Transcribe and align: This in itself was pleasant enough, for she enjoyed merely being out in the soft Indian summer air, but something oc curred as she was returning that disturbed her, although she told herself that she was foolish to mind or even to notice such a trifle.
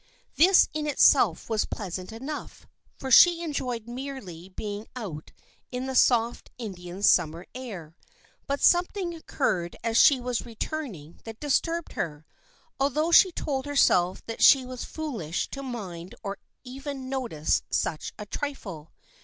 This 0.35 0.67
in 0.73 0.87
itself 0.87 1.47
was 1.47 1.65
pleasant 1.65 2.11
enough, 2.11 2.65
for 2.97 3.11
she 3.11 3.43
enjoyed 3.43 3.87
merely 3.87 4.49
being 4.49 4.87
out 4.95 5.31
in 5.71 5.85
the 5.85 5.93
soft 5.93 6.49
Indian 6.57 7.03
summer 7.03 7.45
air, 7.53 7.95
but 8.47 8.61
something 8.63 9.13
oc 9.15 9.27
curred 9.27 9.75
as 9.83 9.97
she 9.97 10.19
was 10.19 10.43
returning 10.43 11.19
that 11.23 11.39
disturbed 11.39 11.93
her, 11.93 12.25
although 12.79 13.11
she 13.11 13.31
told 13.31 13.67
herself 13.67 14.25
that 14.25 14.41
she 14.41 14.65
was 14.65 14.83
foolish 14.83 15.47
to 15.51 15.61
mind 15.61 16.15
or 16.23 16.39
even 16.63 16.97
to 17.03 17.07
notice 17.07 17.61
such 17.69 18.11
a 18.17 18.25
trifle. 18.25 18.91